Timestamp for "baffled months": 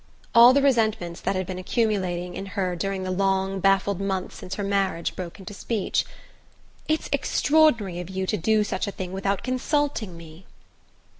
3.59-4.35